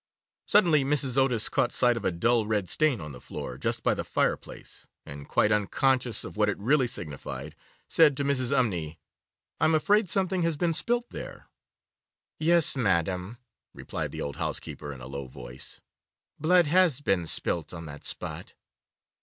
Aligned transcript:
Suddenly 0.47 0.83
Mrs. 0.83 1.15
Otis 1.15 1.47
caught 1.47 1.71
sight 1.71 1.95
of 1.95 2.03
a 2.03 2.11
dull 2.11 2.47
red 2.47 2.67
stain 2.67 2.99
on 2.99 3.11
the 3.11 3.21
floor 3.21 3.55
just 3.55 3.83
by 3.83 3.93
the 3.93 4.03
fireplace 4.03 4.87
and, 5.05 5.29
quite 5.29 5.51
unconscious 5.51 6.23
of 6.23 6.35
what 6.35 6.49
it 6.49 6.57
really 6.57 6.87
signified, 6.87 7.55
said 7.87 8.17
to 8.17 8.23
Mrs. 8.23 8.51
Umney, 8.51 8.97
'I 9.59 9.65
am 9.65 9.75
afraid 9.75 10.09
something 10.09 10.41
has 10.41 10.57
been 10.57 10.73
spilt 10.73 11.11
there.' 11.11 11.49
'Yes, 12.39 12.75
madam,' 12.75 13.37
replied 13.75 14.11
the 14.11 14.21
old 14.23 14.37
housekeeper 14.37 14.91
in 14.91 15.01
a 15.01 15.07
low 15.07 15.27
voice, 15.27 15.81
'blood 16.39 16.65
has 16.65 16.99
been 16.99 17.27
spilt 17.27 17.71
on 17.71 17.85
that 17.85 18.03
spot. 18.03 18.55